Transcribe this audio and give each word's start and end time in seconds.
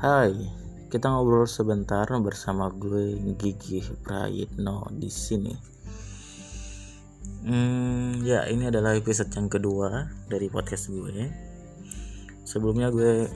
Hai, 0.00 0.32
kita 0.88 1.12
ngobrol 1.12 1.44
sebentar 1.44 2.08
bersama 2.24 2.72
gue 2.72 3.20
Gigi 3.36 3.84
Prayitno 4.00 4.88
di 4.96 5.12
sini. 5.12 5.52
Hmm, 7.44 8.24
ya 8.24 8.48
ini 8.48 8.72
adalah 8.72 8.96
episode 8.96 9.28
yang 9.36 9.52
kedua 9.52 10.08
dari 10.24 10.48
podcast 10.48 10.88
gue. 10.88 11.28
Sebelumnya 12.48 12.88
gue 12.88 13.28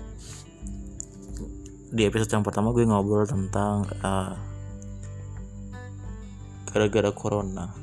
di 1.92 2.08
episode 2.08 2.32
yang 2.32 2.48
pertama 2.48 2.72
gue 2.72 2.88
ngobrol 2.88 3.28
tentang 3.28 3.84
uh, 4.00 4.32
gara-gara 6.72 7.12
corona 7.12 7.76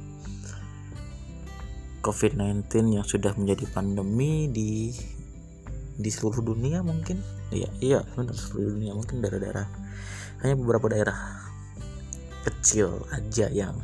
COVID-19 2.02 2.98
yang 2.98 3.06
sudah 3.06 3.38
menjadi 3.38 3.70
pandemi 3.70 4.50
di 4.50 4.90
di 6.02 6.10
seluruh 6.10 6.42
dunia 6.42 6.82
mungkin 6.82 7.41
iya 7.52 7.70
iya 7.84 8.00
benar. 8.16 8.34
Seluruh 8.34 8.76
dunia 8.76 8.96
mungkin 8.96 9.20
daerah-daerah 9.22 9.68
hanya 10.42 10.56
beberapa 10.58 10.90
daerah 10.90 11.18
kecil 12.42 13.06
aja 13.14 13.52
yang 13.54 13.78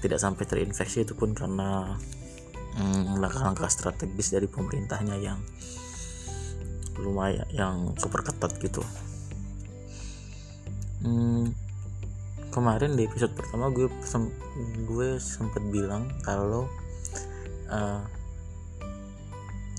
tidak 0.00 0.22
sampai 0.22 0.48
terinfeksi 0.48 1.04
itu 1.04 1.12
pun 1.12 1.36
karena 1.36 1.98
hmm, 2.78 3.20
langkah-langkah 3.20 3.68
strategis 3.68 4.32
dari 4.32 4.48
pemerintahnya 4.48 5.16
yang 5.20 5.40
lumayan 6.96 7.44
yang 7.52 7.92
super 8.00 8.24
ketat 8.24 8.56
gitu. 8.60 8.80
Hmm, 11.04 11.52
kemarin 12.48 12.96
di 12.96 13.04
episode 13.04 13.36
pertama 13.36 13.68
gue 13.68 13.92
sem 14.00 14.32
gue 14.88 15.20
sempat 15.20 15.60
bilang 15.68 16.08
kalau 16.24 16.64
uh, 17.68 18.00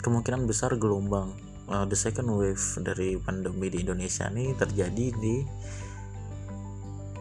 kemungkinan 0.05 0.45
besar 0.45 0.77
gelombang 0.77 1.33
uh, 1.67 1.85
the 1.87 1.95
second 1.95 2.31
wave 2.31 2.63
dari 2.81 3.19
pandemi 3.19 3.67
di 3.71 3.83
Indonesia 3.83 4.27
ini 4.31 4.55
terjadi 4.55 5.07
di 5.15 5.35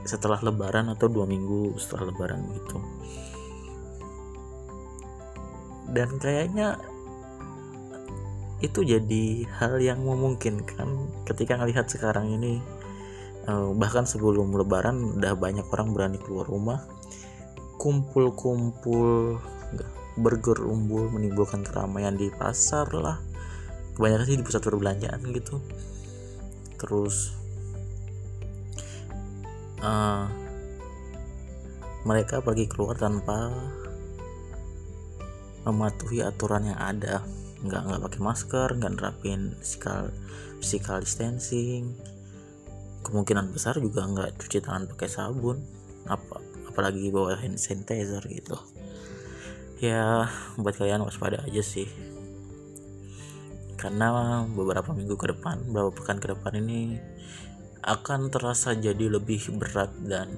setelah 0.07 0.39
lebaran 0.39 0.87
atau 0.95 1.11
dua 1.11 1.27
minggu 1.27 1.75
setelah 1.79 2.15
lebaran 2.15 2.47
gitu. 2.55 2.79
Dan 5.91 6.19
kayaknya 6.19 6.79
itu 8.65 8.81
jadi 8.81 9.45
hal 9.61 9.77
yang 9.83 10.01
memungkinkan 10.01 10.89
ketika 11.29 11.61
melihat 11.61 11.85
sekarang 11.91 12.33
ini 12.41 12.63
uh, 13.51 13.71
bahkan 13.77 14.09
sebelum 14.09 14.55
lebaran 14.57 15.21
udah 15.21 15.37
banyak 15.37 15.67
orang 15.69 15.93
berani 15.93 16.19
keluar 16.23 16.49
rumah 16.49 16.81
kumpul-kumpul 17.77 19.37
bergerumbul 20.17 21.13
menimbulkan 21.13 21.61
keramaian 21.61 22.17
di 22.17 22.33
pasar 22.33 22.89
lah 22.97 23.21
kebanyakan 23.97 24.29
sih 24.29 24.37
di 24.37 24.45
pusat 24.45 24.61
perbelanjaan 24.61 25.21
gitu. 25.33 25.57
Terus 26.77 27.33
uh, 29.81 30.29
mereka 32.05 32.45
pergi 32.45 32.69
keluar 32.69 33.01
tanpa 33.01 33.51
mematuhi 35.65 36.21
aturan 36.21 36.69
yang 36.69 36.79
ada. 36.79 37.25
Nggak 37.65 37.83
nggak 37.89 38.03
pakai 38.05 38.21
masker 38.21 38.69
nggak 38.77 38.93
nerapin 39.01 39.57
physical 39.59 40.13
physical 40.61 41.01
distancing. 41.01 41.97
Kemungkinan 43.01 43.49
besar 43.51 43.81
juga 43.81 44.05
nggak 44.05 44.37
cuci 44.37 44.61
tangan 44.61 44.93
pakai 44.93 45.09
sabun. 45.09 45.65
Apa 46.05 46.45
apalagi 46.69 47.09
bawa 47.09 47.41
hand 47.41 47.57
sanitizer 47.57 48.21
gitu. 48.29 48.61
Ya 49.81 50.29
buat 50.61 50.77
kalian 50.77 51.01
waspada 51.01 51.41
aja 51.45 51.65
sih 51.65 52.16
karena 53.77 54.43
beberapa 54.49 54.97
minggu 54.97 55.17
ke 55.17 55.37
depan 55.37 55.69
beberapa 55.69 55.93
pekan 56.03 56.19
ke 56.19 56.33
depan 56.33 56.53
ini 56.61 56.97
akan 57.87 58.33
terasa 58.33 58.75
jadi 58.75 59.13
lebih 59.13 59.53
berat 59.61 59.95
dan 60.03 60.33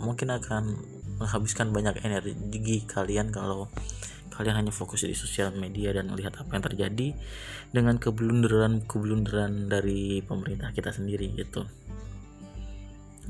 mungkin 0.00 0.32
akan 0.32 0.78
menghabiskan 1.20 1.72
banyak 1.72 2.00
energi 2.04 2.84
kalian 2.88 3.32
kalau 3.32 3.68
kalian 4.36 4.64
hanya 4.64 4.72
fokus 4.72 5.08
di 5.08 5.16
sosial 5.16 5.56
media 5.56 5.96
dan 5.96 6.12
melihat 6.12 6.36
apa 6.44 6.60
yang 6.60 6.64
terjadi 6.64 7.08
dengan 7.72 7.96
keblunderan 7.96 8.84
keblunderan 8.84 9.72
dari 9.72 10.20
pemerintah 10.20 10.76
kita 10.76 10.92
sendiri 10.92 11.32
gitu. 11.32 11.64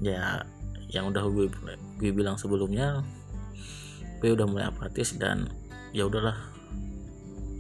Ya 0.03 0.43
yang 0.91 1.15
udah 1.15 1.23
gue 1.31 1.47
gue 2.03 2.11
bilang 2.11 2.35
sebelumnya 2.39 3.07
gue 4.19 4.35
udah 4.35 4.47
mulai 4.51 4.67
apatis 4.67 5.15
dan 5.15 5.47
ya 5.95 6.11
udahlah 6.11 6.35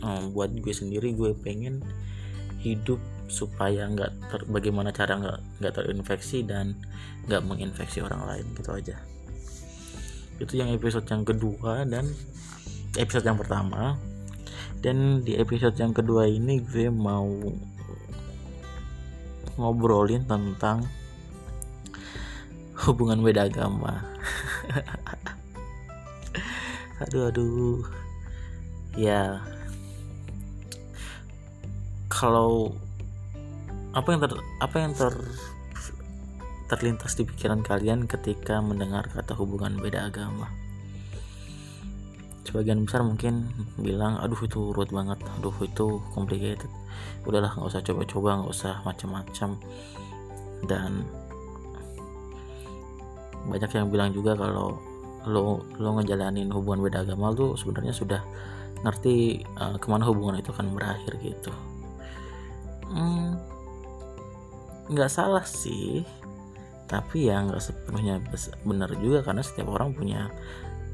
um, 0.06 0.30
buat 0.30 0.54
gue 0.54 0.70
sendiri 0.70 1.18
gue 1.18 1.34
pengen 1.34 1.82
hidup 2.62 3.02
supaya 3.26 3.90
nggak 3.90 4.10
ter 4.30 4.40
bagaimana 4.46 4.94
cara 4.94 5.18
nggak 5.18 5.38
nggak 5.58 5.74
terinfeksi 5.74 6.46
dan 6.46 6.78
nggak 7.26 7.42
menginfeksi 7.42 7.98
orang 8.00 8.22
lain 8.22 8.46
gitu 8.54 8.70
aja. 8.70 8.96
Itu 10.38 10.54
yang 10.54 10.70
episode 10.70 11.06
yang 11.10 11.26
kedua 11.26 11.82
dan 11.82 12.06
episode 12.94 13.26
yang 13.26 13.38
pertama. 13.38 13.98
Dan 14.78 15.26
di 15.26 15.34
episode 15.34 15.74
yang 15.74 15.90
kedua 15.90 16.30
ini 16.30 16.62
gue 16.62 16.86
mau 16.92 17.26
ngobrolin 19.58 20.22
tentang 20.28 20.86
hubungan 22.86 23.24
beda 23.24 23.50
agama. 23.50 24.06
Aduh 26.96 27.28
aduh. 27.28 27.84
Ya 28.96 29.44
kalau 32.16 32.72
apa 33.92 34.08
yang 34.08 34.20
ter 34.24 34.32
apa 34.64 34.76
yang 34.80 34.92
ter 34.96 35.12
terlintas 36.72 37.12
di 37.12 37.28
pikiran 37.28 37.60
kalian 37.60 38.08
ketika 38.08 38.58
mendengar 38.64 39.04
kata 39.12 39.36
hubungan 39.36 39.76
beda 39.76 40.08
agama? 40.08 40.48
Sebagian 42.48 42.88
besar 42.88 43.04
mungkin 43.04 43.52
bilang 43.76 44.16
aduh 44.16 44.40
itu 44.40 44.72
ruwet 44.72 44.88
banget. 44.88 45.20
Aduh 45.36 45.52
itu 45.60 46.00
complicated. 46.16 46.72
Udahlah 47.28 47.52
nggak 47.52 47.68
usah 47.68 47.84
coba-coba 47.84 48.40
nggak 48.40 48.52
usah 48.56 48.74
macam-macam. 48.80 49.50
Dan 50.64 51.04
banyak 53.44 53.70
yang 53.76 53.92
bilang 53.92 54.10
juga 54.16 54.32
kalau 54.32 54.80
lo 55.28 55.60
lo 55.76 56.00
ngejalanin 56.00 56.48
hubungan 56.48 56.80
beda 56.80 57.04
agama 57.04 57.36
tuh 57.36 57.60
sebenarnya 57.60 57.92
sudah 57.92 58.24
ngerti 58.80 59.44
uh, 59.58 59.76
ke 59.76 59.86
mana 59.90 60.06
hubungan 60.08 60.38
itu 60.38 60.54
akan 60.54 60.70
berakhir 60.72 61.18
gitu 61.18 61.50
nggak 64.90 65.10
salah 65.10 65.44
sih. 65.44 66.02
Tapi 66.86 67.26
ya 67.26 67.42
nggak 67.42 67.62
sepenuhnya 67.62 68.22
benar 68.62 68.90
juga 69.02 69.26
karena 69.26 69.42
setiap 69.42 69.74
orang 69.74 69.90
punya 69.94 70.30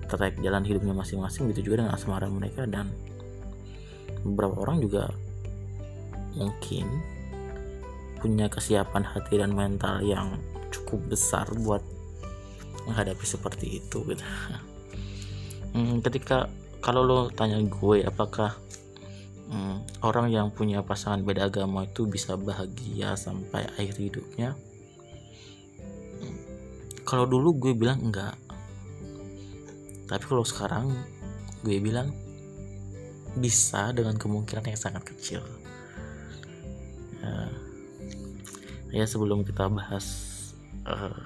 track 0.08 0.40
jalan 0.40 0.64
hidupnya 0.64 0.92
masing-masing 0.96 1.52
gitu 1.52 1.72
juga 1.72 1.84
dengan 1.84 1.96
asmara 1.96 2.28
mereka 2.28 2.68
dan 2.68 2.92
beberapa 4.24 4.60
orang 4.60 4.80
juga 4.80 5.08
mungkin 6.36 6.88
punya 8.22 8.46
kesiapan 8.46 9.02
hati 9.02 9.42
dan 9.42 9.52
mental 9.52 10.00
yang 10.00 10.38
cukup 10.70 11.12
besar 11.12 11.44
buat 11.58 11.82
menghadapi 12.88 13.24
seperti 13.24 13.82
itu 13.82 14.04
gitu. 14.08 14.24
Hmm, 15.72 16.04
ketika 16.04 16.52
kalau 16.84 17.00
lo 17.00 17.20
tanya 17.32 17.56
gue 17.64 18.04
apakah 18.04 18.52
hmm, 19.50 20.04
orang 20.04 20.30
yang 20.30 20.52
punya 20.52 20.84
pasangan 20.84 21.24
beda 21.24 21.48
agama 21.48 21.88
itu 21.88 22.06
bisa 22.06 22.38
bahagia 22.38 23.16
sampai 23.18 23.66
akhir 23.78 23.98
hidupnya. 23.98 24.54
Hmm, 26.22 26.38
kalau 27.02 27.26
dulu 27.26 27.56
gue 27.56 27.72
bilang 27.74 27.98
enggak. 27.98 28.38
Tapi 30.06 30.24
kalau 30.28 30.44
sekarang 30.44 30.92
gue 31.64 31.78
bilang 31.80 32.12
bisa 33.38 33.94
dengan 33.96 34.18
kemungkinan 34.20 34.68
yang 34.68 34.80
sangat 34.80 35.02
kecil. 35.08 35.40
Ya, 37.22 37.48
ya 38.92 39.04
sebelum 39.08 39.46
kita 39.46 39.70
bahas 39.70 40.04
uh, 40.84 41.16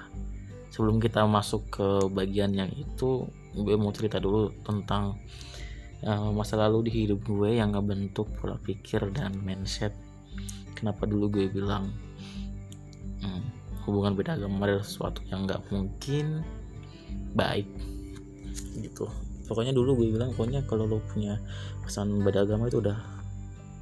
sebelum 0.71 1.01
kita 1.01 1.25
masuk 1.25 1.67
ke 1.73 1.87
bagian 2.13 2.53
yang 2.53 2.69
itu 2.77 3.25
gue 3.57 3.75
mau 3.75 3.89
cerita 3.89 4.21
dulu 4.21 4.53
tentang 4.61 5.17
uh, 6.05 6.29
masa 6.35 6.59
lalu 6.59 6.89
di 6.89 7.05
hidup 7.05 7.23
gue 7.25 7.57
yang 7.57 7.73
ngebentuk 7.73 8.29
pola 8.37 8.59
pikir 8.61 9.09
dan 9.15 9.33
mindset. 9.41 9.95
Kenapa 10.77 11.09
dulu 11.09 11.31
gue 11.33 11.45
bilang 11.49 11.89
hmm, 13.23 13.43
hubungan 13.87 14.13
beda 14.13 14.37
agama 14.37 14.69
adalah 14.69 14.85
sesuatu 14.85 15.25
yang 15.31 15.49
nggak 15.49 15.63
mungkin 15.73 16.45
baik. 17.33 17.69
Gitu. 18.77 19.05
Pokoknya 19.47 19.73
dulu 19.73 20.03
gue 20.03 20.13
bilang 20.13 20.35
pokoknya 20.35 20.67
kalau 20.67 20.85
lo 20.85 21.01
punya 21.13 21.39
pesan 21.81 22.21
beda 22.21 22.45
agama 22.45 22.69
itu 22.69 22.83
udah 22.83 22.97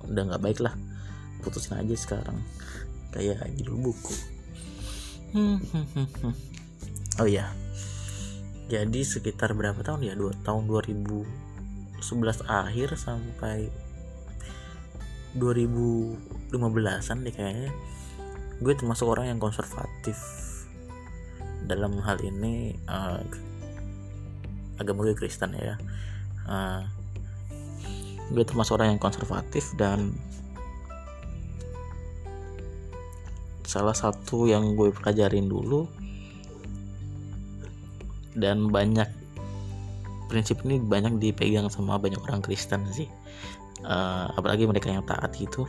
udah 0.08 0.24
nggak 0.32 0.44
baik 0.44 0.60
lah. 0.64 0.72
Putusin 1.44 1.76
aja 1.82 1.96
sekarang. 1.98 2.40
Kayak 3.12 3.44
judul 3.60 3.92
buku. 3.92 4.16
Oh 7.16 7.24
iya. 7.24 7.48
Jadi 8.68 9.08
sekitar 9.08 9.56
berapa 9.56 9.80
tahun 9.80 10.04
ya? 10.04 10.14
Dua 10.20 10.36
tahun 10.44 10.68
2011 12.06 12.46
akhir 12.46 12.94
sampai 13.02 13.74
2015an 15.34 17.18
deh 17.26 17.34
kayaknya. 17.34 17.72
Gue 18.62 18.74
termasuk 18.78 19.10
orang 19.10 19.34
yang 19.34 19.40
konservatif. 19.42 20.16
Dalam 21.66 21.98
hal 22.06 22.22
ini 22.22 22.78
uh, 22.86 23.20
agama 24.78 25.02
gue 25.10 25.18
Kristen 25.18 25.58
ya. 25.58 25.76
Uh, 26.46 26.86
gue 28.30 28.46
termasuk 28.46 28.78
orang 28.78 28.96
yang 28.96 29.02
konservatif 29.02 29.74
dan 29.74 30.14
salah 33.66 33.98
satu 33.98 34.46
yang 34.46 34.78
gue 34.78 34.94
pelajarin 34.94 35.50
dulu 35.50 35.90
dan 38.38 38.70
banyak 38.70 39.25
prinsip 40.28 40.62
ini 40.66 40.82
banyak 40.82 41.22
dipegang 41.22 41.70
sama 41.70 41.98
banyak 41.98 42.20
orang 42.26 42.42
Kristen 42.42 42.86
sih. 42.92 43.10
Uh, 43.86 44.32
apalagi 44.34 44.66
mereka 44.66 44.90
yang 44.90 45.06
taat 45.06 45.38
itu 45.38 45.68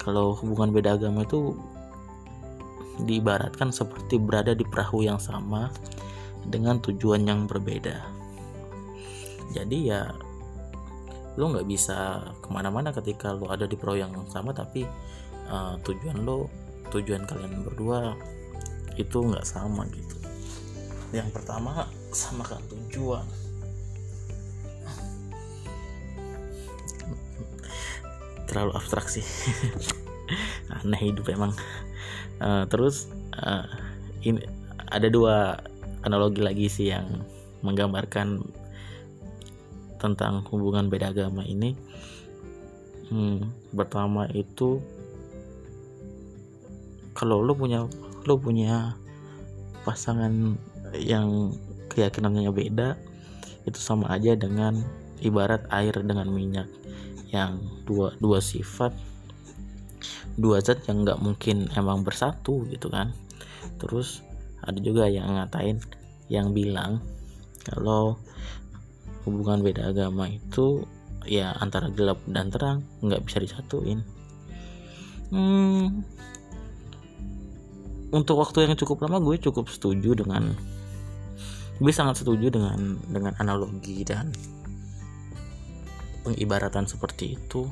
kalau 0.00 0.32
hubungan 0.38 0.72
beda 0.72 0.96
agama 0.96 1.28
itu 1.28 1.52
diibaratkan 3.04 3.68
seperti 3.68 4.16
berada 4.16 4.56
di 4.56 4.64
perahu 4.64 5.04
yang 5.04 5.20
sama 5.20 5.68
dengan 6.48 6.80
tujuan 6.80 7.28
yang 7.28 7.44
berbeda. 7.44 8.00
Jadi 9.52 9.92
ya 9.92 10.08
lo 11.38 11.44
nggak 11.52 11.68
bisa 11.68 12.20
ke 12.42 12.48
mana-mana 12.52 12.90
ketika 12.92 13.32
lo 13.32 13.48
ada 13.48 13.64
di 13.64 13.76
perahu 13.78 14.00
yang 14.00 14.12
sama 14.28 14.50
tapi 14.52 14.84
uh, 15.48 15.76
tujuan 15.84 16.24
lo 16.24 16.48
tujuan 16.90 17.22
kalian 17.28 17.64
berdua 17.64 18.16
itu 18.96 19.18
nggak 19.20 19.46
sama 19.46 19.84
gitu. 19.92 20.16
Yang 21.10 21.34
pertama 21.34 21.86
samakan 22.14 22.62
tujuan 22.70 23.24
terlalu 28.50 28.74
abstrak 28.74 29.06
sih. 29.06 29.22
Aneh 30.82 30.98
hidup 30.98 31.30
emang. 31.30 31.54
Uh, 32.42 32.66
terus 32.66 33.06
uh, 33.38 33.70
ini 34.26 34.42
ada 34.90 35.06
dua 35.06 35.62
analogi 36.02 36.42
lagi 36.42 36.66
sih 36.66 36.90
yang 36.90 37.06
menggambarkan 37.62 38.42
tentang 40.02 40.42
hubungan 40.50 40.90
beda 40.90 41.14
agama 41.14 41.46
ini. 41.46 41.78
Hmm, 43.10 43.54
pertama 43.70 44.26
itu 44.34 44.82
kalau 47.14 47.42
lo 47.42 47.54
punya 47.54 47.86
lo 48.24 48.34
punya 48.38 48.96
pasangan 49.82 50.56
yang 50.94 51.54
keyakinannya 51.90 52.50
beda 52.54 52.94
itu 53.66 53.76
sama 53.76 54.08
aja 54.14 54.38
dengan 54.38 54.78
ibarat 55.20 55.66
air 55.74 55.92
dengan 56.00 56.30
minyak 56.32 56.70
yang 57.30 57.62
dua 57.86 58.14
dua 58.18 58.42
sifat 58.42 58.94
dua 60.40 60.62
zat 60.64 60.82
yang 60.88 61.04
nggak 61.04 61.20
mungkin 61.20 61.68
emang 61.76 62.02
bersatu 62.06 62.64
gitu 62.70 62.88
kan. 62.88 63.12
Terus 63.76 64.24
ada 64.64 64.76
juga 64.80 65.08
yang 65.08 65.36
ngatain 65.36 65.80
yang 66.30 66.52
bilang 66.56 67.02
kalau 67.66 68.16
hubungan 69.28 69.60
beda 69.60 69.92
agama 69.92 70.30
itu 70.30 70.84
ya 71.28 71.52
antara 71.60 71.92
gelap 71.92 72.16
dan 72.24 72.48
terang 72.48 72.78
nggak 73.04 73.20
bisa 73.24 73.38
disatuin. 73.42 74.00
Hmm, 75.30 76.02
untuk 78.10 78.42
waktu 78.42 78.66
yang 78.66 78.74
cukup 78.74 79.06
lama 79.06 79.22
gue 79.22 79.38
cukup 79.38 79.70
setuju 79.70 80.18
dengan 80.18 80.50
gue 81.80 81.92
sangat 81.94 82.20
setuju 82.20 82.50
dengan 82.50 82.98
dengan 83.08 83.32
analogi 83.38 84.02
dan 84.02 84.34
pengibaratan 86.22 86.84
seperti 86.86 87.36
itu. 87.36 87.68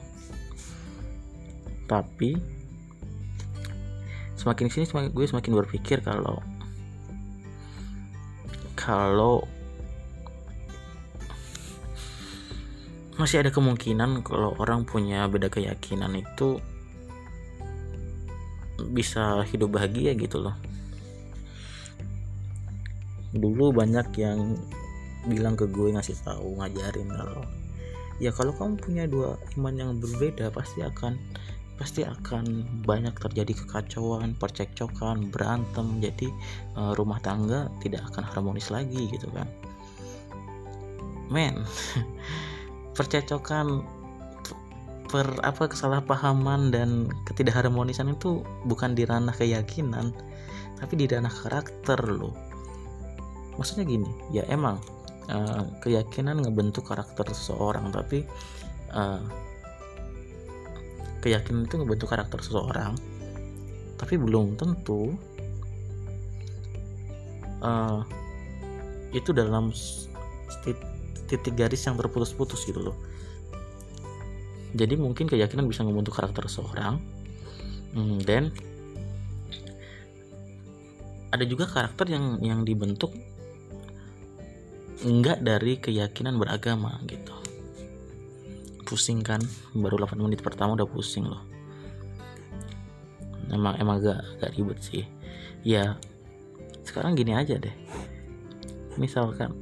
Tapi 1.88 2.36
semakin 4.38 4.66
sini 4.70 4.84
semakin 4.86 5.10
gue 5.10 5.26
semakin 5.26 5.52
berpikir 5.58 5.98
kalau 6.04 6.38
kalau 8.78 9.42
masih 13.18 13.42
ada 13.42 13.50
kemungkinan 13.50 14.22
kalau 14.22 14.54
orang 14.62 14.86
punya 14.86 15.26
beda 15.26 15.50
keyakinan 15.50 16.22
itu 16.22 16.62
bisa 18.94 19.42
hidup 19.50 19.74
bahagia 19.74 20.14
gitu 20.14 20.38
loh. 20.38 20.54
Dulu 23.34 23.74
banyak 23.74 24.06
yang 24.22 24.54
bilang 25.26 25.58
ke 25.58 25.66
gue 25.66 25.92
ngasih 25.98 26.14
tahu 26.22 26.62
ngajarin 26.62 27.10
kalau 27.10 27.42
ya 28.18 28.34
kalau 28.34 28.50
kamu 28.54 28.74
punya 28.78 29.04
dua 29.06 29.38
iman 29.58 29.74
yang 29.74 29.90
berbeda 30.02 30.50
pasti 30.50 30.82
akan 30.82 31.18
pasti 31.78 32.02
akan 32.02 32.66
banyak 32.82 33.14
terjadi 33.22 33.54
kekacauan, 33.54 34.34
percekcokan, 34.34 35.30
berantem. 35.30 36.02
Jadi 36.02 36.26
uh, 36.74 36.92
rumah 36.98 37.22
tangga 37.22 37.70
tidak 37.78 38.02
akan 38.12 38.26
harmonis 38.26 38.68
lagi 38.74 39.06
gitu 39.14 39.30
kan. 39.30 39.46
Men, 41.30 41.62
percekcokan 42.98 43.86
per 45.08 45.24
apa 45.40 45.70
kesalahpahaman 45.70 46.74
dan 46.74 47.08
ketidakharmonisan 47.30 48.12
itu 48.12 48.44
bukan 48.66 48.92
di 48.92 49.06
ranah 49.06 49.32
keyakinan, 49.32 50.12
tapi 50.82 50.92
di 50.98 51.06
ranah 51.06 51.32
karakter 51.32 51.96
loh. 52.10 52.34
Maksudnya 53.56 53.86
gini, 53.86 54.10
ya 54.34 54.44
emang 54.50 54.82
uh, 55.28 55.62
keyakinan 55.84 56.40
ngebentuk 56.42 56.88
karakter 56.88 57.28
seseorang 57.30 57.92
tapi 57.92 58.24
uh, 58.92 59.22
keyakinan 61.20 61.68
itu 61.68 61.74
ngebentuk 61.80 62.08
karakter 62.08 62.40
seseorang 62.40 62.96
tapi 63.98 64.14
belum 64.14 64.54
tentu 64.54 65.14
uh, 67.62 68.02
itu 69.10 69.32
dalam 69.34 69.74
titik 71.28 71.54
garis 71.56 71.84
yang 71.84 71.96
terputus-putus 71.96 72.64
gitu 72.64 72.80
loh. 72.80 72.96
Jadi 74.76 74.96
mungkin 75.00 75.28
keyakinan 75.28 75.64
bisa 75.64 75.84
membentuk 75.84 76.16
karakter 76.16 76.44
seseorang 76.44 77.00
hmm, 77.96 78.20
dan 78.24 78.52
ada 81.28 81.44
juga 81.44 81.68
karakter 81.68 82.08
yang 82.08 82.40
yang 82.40 82.60
dibentuk 82.64 83.12
enggak 85.04 85.42
dari 85.42 85.78
keyakinan 85.78 86.38
beragama 86.38 86.98
gitu. 87.06 87.34
Pusing 88.82 89.20
kan 89.20 89.42
baru 89.76 90.08
8 90.08 90.16
menit 90.18 90.40
pertama 90.40 90.74
udah 90.74 90.88
pusing 90.88 91.28
loh. 91.28 91.44
Emang 93.52 93.76
emang 93.78 94.00
agak 94.00 94.20
agak 94.38 94.50
ribet 94.56 94.78
sih. 94.80 95.04
Ya 95.62 96.00
sekarang 96.82 97.14
gini 97.14 97.36
aja 97.36 97.60
deh. 97.60 97.74
Misalkan 98.96 99.52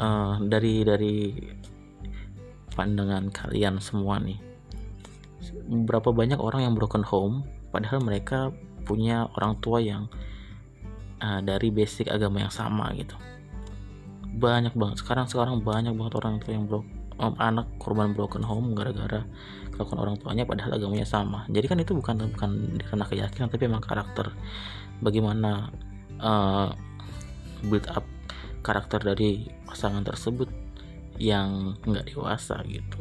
uh, 0.00 0.36
dari 0.40 0.84
dari 0.86 1.16
pandangan 2.72 3.28
kalian 3.28 3.82
semua 3.82 4.16
nih 4.22 4.40
berapa 5.70 6.10
banyak 6.10 6.38
orang 6.40 6.66
yang 6.66 6.74
broken 6.74 7.04
home 7.04 7.46
padahal 7.70 8.02
mereka 8.02 8.50
punya 8.88 9.28
orang 9.38 9.58
tua 9.62 9.78
yang 9.78 10.10
uh, 11.22 11.38
dari 11.44 11.70
basic 11.70 12.10
agama 12.10 12.42
yang 12.42 12.52
sama 12.52 12.90
gitu 12.96 13.14
banyak 14.36 14.74
banget. 14.76 15.02
Sekarang 15.02 15.26
sekarang 15.26 15.62
banyak 15.64 15.94
banget 15.96 16.14
orang 16.20 16.38
tua 16.38 16.52
yang 16.54 16.64
blok 16.70 16.86
um, 17.18 17.34
anak 17.36 17.66
korban 17.76 18.16
broken 18.16 18.40
home 18.40 18.72
gara-gara 18.72 19.22
kelakuan 19.74 20.00
orang 20.00 20.16
tuanya 20.20 20.44
padahal 20.46 20.76
agamanya 20.76 21.06
sama. 21.06 21.44
Jadi 21.50 21.66
kan 21.66 21.78
itu 21.80 21.92
bukan 21.96 22.30
bukan 22.36 22.50
karena 22.84 23.04
keyakinan 23.06 23.48
tapi 23.50 23.64
memang 23.66 23.84
karakter. 23.84 24.32
Bagaimana 25.00 25.72
uh, 26.20 26.70
build 27.66 27.88
up 27.92 28.04
karakter 28.60 29.00
dari 29.00 29.48
pasangan 29.64 30.04
tersebut 30.04 30.48
yang 31.20 31.76
nggak 31.84 32.12
dewasa 32.12 32.60
gitu. 32.68 33.00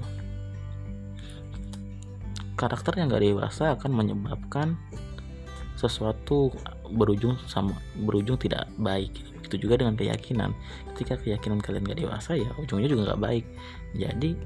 Karakter 2.59 2.99
yang 2.99 3.07
nggak 3.07 3.23
dewasa 3.23 3.75
akan 3.79 3.91
menyebabkan 3.95 4.75
sesuatu 5.79 6.51
berujung 6.91 7.39
sama 7.47 7.71
berujung 7.95 8.35
tidak 8.35 8.67
baik 8.75 9.28
begitu 9.49 9.65
juga 9.65 9.81
dengan 9.81 9.97
keyakinan. 9.97 10.53
Ketika 10.93 11.17
keyakinan 11.17 11.57
kalian 11.57 11.89
gak 11.89 11.97
dewasa 11.97 12.37
ya 12.37 12.53
ujungnya 12.61 12.85
juga 12.85 13.17
gak 13.17 13.21
baik. 13.25 13.45
Jadi 13.97 14.37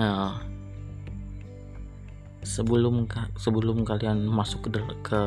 uh, 0.00 0.32
sebelum 2.40 3.04
sebelum 3.36 3.84
kalian 3.84 4.24
masuk 4.24 4.72
ke 4.72 4.80
ke 5.04 5.20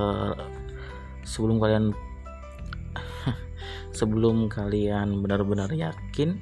sebelum 1.22 1.62
kalian 1.62 1.94
sebelum 3.98 4.50
kalian 4.50 5.22
benar-benar 5.22 5.70
yakin 5.70 6.42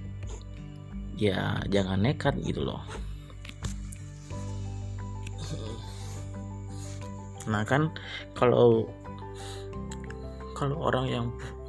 ya 1.19 1.59
jangan 1.67 1.99
nekat 1.99 2.39
gitu 2.39 2.63
loh. 2.63 2.79
Nah 7.51 7.67
kan 7.67 7.91
kalau 8.31 8.87
kalau 10.55 10.87
orang 10.87 11.05
yang 11.11 11.25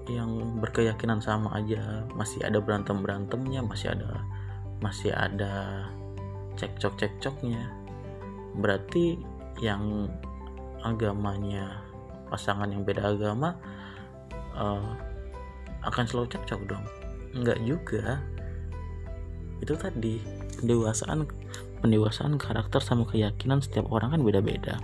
yang 0.08 0.60
berkeyakinan 0.62 1.18
sama 1.18 1.50
aja. 1.58 2.06
Masih 2.14 2.42
ada 2.46 2.62
berantem 2.62 3.02
berantemnya 3.02 3.64
masih 3.64 3.92
ada 3.92 4.22
masih 4.78 5.10
ada 5.10 5.86
cekcok 6.56 7.00
cekcoknya 7.00 7.64
berarti 8.56 9.20
yang 9.60 10.08
agamanya 10.80 11.80
pasangan 12.28 12.68
yang 12.68 12.84
beda 12.84 13.12
agama 13.16 13.56
uh, 14.56 14.92
akan 15.84 16.04
selalu 16.08 16.36
cocok 16.36 16.60
dong. 16.66 16.84
Enggak 17.36 17.58
juga. 17.62 18.20
Itu 19.60 19.76
tadi 19.76 20.20
pendewasaan 20.60 21.24
pendewasaan 21.80 22.40
karakter 22.40 22.80
sama 22.80 23.04
keyakinan 23.08 23.60
setiap 23.60 23.88
orang 23.92 24.16
kan 24.16 24.20
beda-beda 24.24 24.80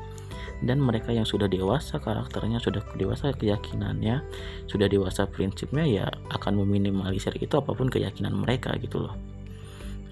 dan 0.62 0.78
mereka 0.78 1.10
yang 1.10 1.26
sudah 1.26 1.50
dewasa 1.50 1.98
karakternya 1.98 2.62
sudah 2.62 2.82
dewasa 2.94 3.34
keyakinannya 3.34 4.22
sudah 4.70 4.86
dewasa 4.86 5.26
prinsipnya 5.26 5.82
ya 5.82 6.06
akan 6.30 6.62
meminimalisir 6.62 7.34
itu 7.42 7.54
apa 7.58 7.74
pun 7.74 7.90
keyakinan 7.90 8.34
mereka 8.34 8.74
gitu 8.78 9.02
loh. 9.02 9.14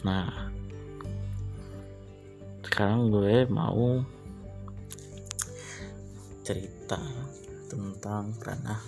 Nah 0.03 0.51
sekarang 2.67 3.11
gue 3.15 3.47
mau 3.47 4.03
cerita 6.43 6.99
tentang 7.71 8.35
ranah 8.43 8.83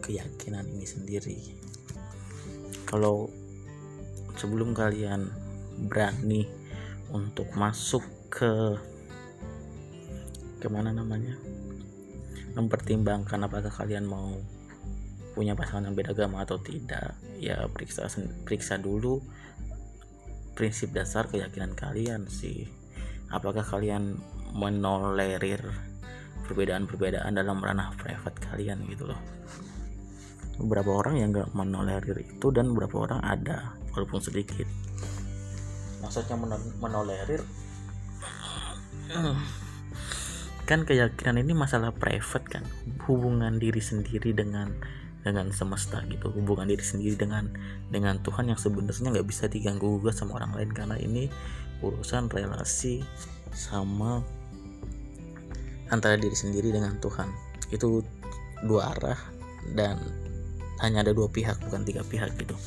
keyakinan 0.00 0.64
ini 0.72 0.86
sendiri. 0.88 1.38
Kalau 2.88 3.28
sebelum 4.38 4.72
kalian 4.72 5.28
berani 5.90 6.48
untuk 7.12 7.50
masuk 7.52 8.00
ke 8.32 8.78
ke 10.56 10.68
mana 10.72 10.92
namanya? 10.92 11.36
Mempertimbangkan 12.56 13.44
apakah 13.44 13.68
kalian 13.68 14.08
mau 14.08 14.36
punya 15.36 15.52
pasangan 15.52 15.92
yang 15.92 15.96
beda 15.96 16.16
agama 16.16 16.42
atau 16.44 16.56
tidak. 16.56 17.16
Ya 17.36 17.68
periksa 17.68 18.08
periksa 18.48 18.80
dulu 18.80 19.20
prinsip 20.56 20.96
dasar 20.96 21.28
keyakinan 21.28 21.76
kalian 21.76 22.24
sih. 22.32 22.64
Apakah 23.28 23.60
kalian 23.60 24.16
menolerir 24.56 25.60
perbedaan-perbedaan 26.48 27.36
dalam 27.36 27.60
ranah 27.60 27.92
private 27.98 28.38
kalian 28.40 28.86
gitu 28.88 29.10
loh. 29.10 29.20
Beberapa 30.56 31.04
orang 31.04 31.20
yang 31.20 31.28
gak 31.36 31.52
menolerir 31.52 32.16
itu 32.22 32.48
dan 32.48 32.72
beberapa 32.72 33.04
orang 33.04 33.20
ada 33.20 33.76
walaupun 33.92 34.24
sedikit. 34.24 34.64
Maksudnya 36.00 36.38
menolerir 36.80 37.44
kan 40.66 40.82
keyakinan 40.82 41.38
ini 41.46 41.54
masalah 41.54 41.94
private 41.94 42.58
kan 42.58 42.64
hubungan 43.06 43.62
diri 43.62 43.78
sendiri 43.78 44.34
dengan 44.34 44.74
dengan 45.22 45.50
semesta 45.50 46.02
gitu. 46.10 46.30
Hubungan 46.34 46.66
diri 46.66 46.82
sendiri 46.82 47.14
dengan 47.14 47.50
dengan 47.90 48.18
Tuhan 48.22 48.50
yang 48.50 48.58
sebenarnya 48.58 49.14
nggak 49.14 49.26
bisa 49.26 49.46
diganggu 49.46 49.98
gugat 49.98 50.18
sama 50.18 50.42
orang 50.42 50.54
lain 50.58 50.70
karena 50.74 50.98
ini 50.98 51.30
urusan 51.86 52.26
relasi 52.30 53.02
sama 53.54 54.22
antara 55.90 56.18
diri 56.18 56.34
sendiri 56.34 56.74
dengan 56.74 56.98
Tuhan. 56.98 57.30
Itu 57.70 58.02
dua 58.66 58.94
arah 58.94 59.18
dan 59.74 60.02
hanya 60.82 61.06
ada 61.06 61.14
dua 61.14 61.30
pihak 61.30 61.58
bukan 61.62 61.82
tiga 61.86 62.02
pihak 62.06 62.34
gitu. 62.38 62.58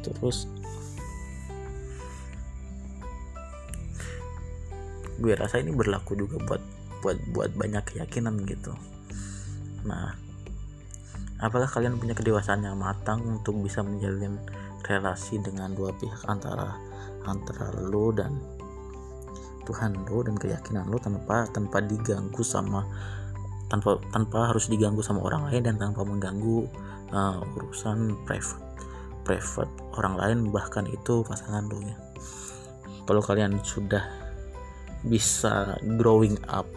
Terus 0.00 0.48
gue 5.20 5.32
rasa 5.36 5.60
ini 5.60 5.70
berlaku 5.76 6.16
juga 6.16 6.40
buat 6.48 6.62
buat 7.04 7.18
buat 7.32 7.50
banyak 7.56 7.94
keyakinan 7.94 8.40
gitu. 8.48 8.72
Nah 9.84 10.16
apakah 11.40 11.68
kalian 11.68 11.96
punya 11.96 12.12
kedewasaan 12.12 12.64
yang 12.64 12.76
matang 12.76 13.24
untuk 13.24 13.56
bisa 13.60 13.80
menjalin 13.80 14.36
relasi 14.84 15.40
dengan 15.40 15.72
dua 15.72 15.92
pihak 15.96 16.24
antara 16.28 16.76
antara 17.24 17.72
lo 17.76 18.12
dan 18.12 18.36
Tuhan 19.64 20.08
lo 20.08 20.24
dan 20.24 20.36
keyakinan 20.36 20.88
lo 20.88 21.00
tanpa 21.00 21.48
tanpa 21.52 21.80
diganggu 21.84 22.44
sama 22.44 22.84
tanpa 23.70 24.02
tanpa 24.10 24.50
harus 24.50 24.66
diganggu 24.66 25.00
sama 25.00 25.22
orang 25.24 25.48
lain 25.48 25.62
dan 25.62 25.76
tanpa 25.78 26.02
mengganggu 26.02 26.66
uh, 27.14 27.40
urusan 27.56 28.18
private 28.26 28.60
private 29.22 29.72
orang 29.96 30.14
lain 30.18 30.38
bahkan 30.50 30.84
itu 30.88 31.22
pasangan 31.24 31.70
lo 31.70 31.78
ya. 31.80 31.96
Kalau 33.06 33.22
kalian 33.22 33.58
sudah 33.62 34.19
bisa 35.06 35.78
growing 35.96 36.36
up 36.48 36.68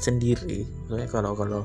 sendiri. 0.00 0.64
Maksudnya 0.88 1.08
kalau 1.08 1.32
kalau 1.36 1.62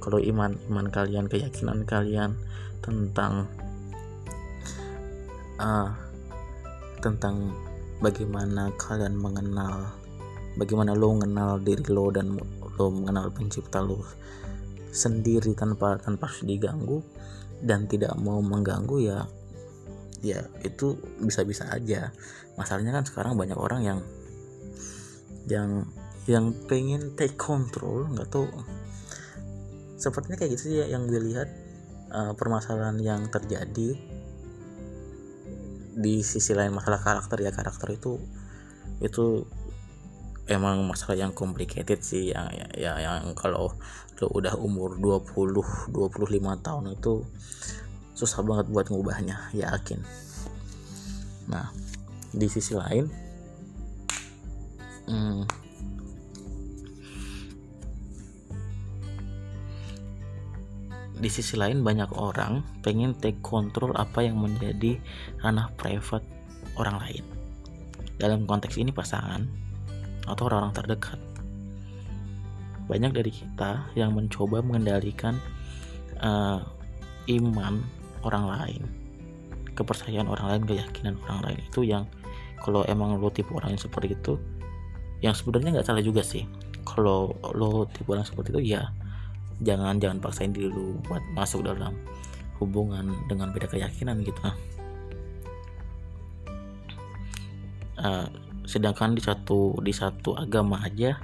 kalau 0.00 0.18
iman 0.18 0.56
iman 0.72 0.86
kalian 0.88 1.26
keyakinan 1.28 1.84
kalian 1.84 2.34
tentang 2.80 3.46
uh, 5.60 5.92
tentang 7.04 7.52
bagaimana 8.00 8.72
kalian 8.80 9.14
mengenal 9.16 9.92
bagaimana 10.56 10.96
lo 10.96 11.12
mengenal 11.14 11.60
diri 11.60 11.84
lo 11.92 12.08
dan 12.08 12.32
lo 12.80 12.86
mengenal 12.88 13.28
pencipta 13.30 13.84
lo 13.84 14.00
sendiri 14.90 15.54
tanpa 15.54 16.00
tanpa 16.00 16.26
harus 16.26 16.42
diganggu 16.42 16.98
dan 17.62 17.86
tidak 17.86 18.16
mau 18.18 18.40
mengganggu 18.40 18.96
ya 19.04 19.18
ya 20.20 20.40
itu 20.64 20.96
bisa-bisa 21.20 21.68
aja. 21.72 22.12
Masalahnya 22.56 22.92
kan 22.92 23.04
sekarang 23.08 23.36
banyak 23.40 23.56
orang 23.56 23.80
yang 23.84 23.98
yang 25.48 25.86
yang 26.28 26.52
pengen 26.68 27.16
take 27.16 27.38
control 27.38 28.10
nggak 28.12 28.28
tahu. 28.28 28.48
Sepertinya 29.96 30.36
kayak 30.40 30.56
gitu 30.56 30.62
sih 30.68 30.76
ya 30.84 30.86
yang 30.92 31.08
gue 31.08 31.20
lihat 31.20 31.48
uh, 32.12 32.32
permasalahan 32.36 32.98
yang 33.00 33.28
terjadi 33.28 33.96
di 36.00 36.14
sisi 36.22 36.56
lain 36.56 36.72
masalah 36.72 37.02
karakter 37.02 37.42
ya 37.44 37.52
karakter 37.52 37.92
itu 37.92 38.16
itu 39.04 39.44
emang 40.48 40.82
masalah 40.86 41.18
yang 41.18 41.32
complicated 41.36 42.00
sih 42.00 42.32
yang 42.32 42.48
ya, 42.50 42.66
ya 42.74 42.92
yang 42.98 43.34
kalau 43.38 43.74
lo 44.20 44.26
udah 44.36 44.56
umur 44.60 45.00
20 45.00 45.92
25 45.92 46.66
tahun 46.66 46.84
itu 46.92 47.24
susah 48.12 48.44
banget 48.44 48.68
buat 48.68 48.92
ngubahnya 48.92 49.56
yakin. 49.56 50.04
Nah 51.48 51.72
di 52.30 52.46
sisi 52.52 52.76
lain 52.76 53.08
di 61.20 61.28
sisi 61.28 61.60
lain 61.60 61.84
banyak 61.84 62.16
orang 62.16 62.64
pengen 62.80 63.12
take 63.12 63.44
control 63.44 63.92
apa 63.92 64.24
yang 64.24 64.40
menjadi 64.40 64.96
ranah 65.44 65.68
private 65.76 66.24
orang 66.80 66.96
lain. 66.96 67.24
Dalam 68.16 68.48
konteks 68.48 68.80
ini 68.80 68.88
pasangan 68.88 69.44
atau 70.24 70.42
orang-orang 70.48 70.72
terdekat. 70.72 71.20
Banyak 72.88 73.12
dari 73.12 73.30
kita 73.30 73.92
yang 73.94 74.16
mencoba 74.16 74.64
mengendalikan 74.64 75.36
uh, 76.24 76.64
iman 77.28 77.84
orang 78.24 78.44
lain 78.48 78.82
kepercayaan 79.78 80.28
orang 80.28 80.46
lain 80.50 80.62
keyakinan 80.66 81.14
orang 81.24 81.40
lain 81.46 81.60
itu 81.64 81.80
yang 81.86 82.04
kalau 82.60 82.84
emang 82.84 83.16
lo 83.16 83.32
tipe 83.32 83.48
orang 83.56 83.72
yang 83.72 83.80
seperti 83.80 84.12
itu 84.12 84.36
yang 85.20 85.36
sebenarnya 85.36 85.80
nggak 85.80 85.86
salah 85.86 86.04
juga 86.04 86.24
sih. 86.24 86.44
Kalau 86.84 87.36
lo 87.54 87.86
tipe 87.88 88.10
orang 88.10 88.26
seperti 88.26 88.56
itu 88.56 88.76
ya 88.76 88.88
jangan 89.60 90.00
jangan 90.00 90.18
paksain 90.24 90.52
diri 90.56 90.72
lo 90.72 90.96
buat 91.04 91.20
masuk 91.36 91.68
dalam 91.68 91.92
hubungan 92.60 93.12
dengan 93.28 93.52
beda 93.52 93.68
keyakinan 93.68 94.24
gitu. 94.24 94.40
Uh, 98.00 98.24
sedangkan 98.64 99.12
di 99.12 99.20
satu 99.20 99.76
di 99.84 99.92
satu 99.92 100.32
agama 100.38 100.80
aja 100.80 101.20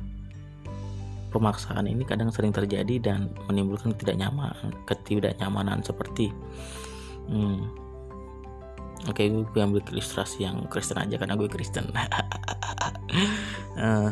pemaksaan 1.37 1.85
ini 1.87 2.03
kadang 2.03 2.33
sering 2.33 2.51
terjadi 2.51 2.97
dan 2.99 3.29
menimbulkan 3.47 3.93
ketidaknyamanan 3.95 4.73
ketidaknyamanan 4.89 5.79
seperti 5.85 6.33
hmm, 7.29 7.61
oke 9.07 9.15
okay, 9.15 9.29
gue 9.29 9.61
ambil 9.61 9.85
ilustrasi 9.93 10.43
yang 10.43 10.65
Kristen 10.73 10.99
aja 10.99 11.21
karena 11.21 11.37
gue 11.37 11.47
Kristen 11.47 11.87
uh, 13.81 14.11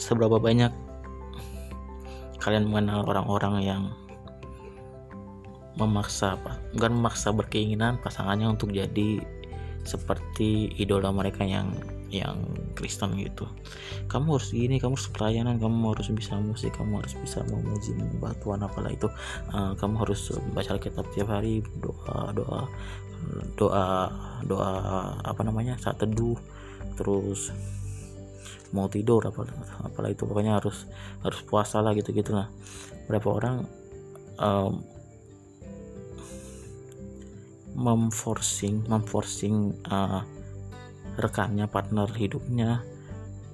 seberapa 0.00 0.36
banyak 0.40 0.72
kalian 2.40 2.66
mengenal 2.68 3.04
orang-orang 3.04 3.54
yang 3.62 3.82
memaksa 5.76 6.36
apa? 6.36 6.60
Bukan 6.76 6.92
memaksa 7.00 7.32
berkeinginan 7.32 8.00
pasangannya 8.00 8.52
untuk 8.52 8.72
jadi 8.72 9.22
seperti 9.84 10.76
idola 10.76 11.08
mereka 11.08 11.44
yang 11.44 11.72
yang 12.10 12.36
Kristen 12.74 13.14
gitu. 13.16 13.46
Kamu 14.10 14.36
harus 14.36 14.50
gini 14.50 14.82
kamu 14.82 14.98
harus 14.98 15.10
pelayanan 15.14 15.56
kamu 15.62 15.94
harus 15.94 16.10
bisa 16.10 16.34
musik 16.42 16.74
kamu 16.74 17.00
harus 17.00 17.14
bisa 17.22 17.46
memuji 17.46 17.94
menyembah 17.94 18.34
Tuhan 18.42 18.60
apalah 18.66 18.90
itu. 18.90 19.08
Uh, 19.54 19.72
kamu 19.78 20.02
harus 20.02 20.34
baca 20.50 20.74
Alkitab 20.74 21.06
tiap 21.14 21.30
hari 21.30 21.62
doa 21.78 22.34
doa 22.34 22.60
doa 23.54 23.86
doa 24.42 24.72
apa 25.22 25.42
namanya 25.46 25.78
saat 25.78 26.02
teduh 26.02 26.36
terus 26.98 27.54
mau 28.74 28.90
tidur 28.90 29.22
apa 29.22 29.46
apalah 29.86 30.10
itu. 30.10 30.26
Pokoknya 30.26 30.58
harus 30.58 30.90
harus 31.22 31.40
puasa 31.46 31.78
lah 31.78 31.94
gitu 31.94 32.10
gitulah 32.10 32.50
berapa 33.06 33.28
orang 33.30 33.56
um, 34.42 34.82
memforcing 37.74 38.82
memforcing 38.90 39.78
uh, 39.86 40.26
rekannya 41.18 41.66
partner 41.66 42.10
hidupnya 42.14 42.84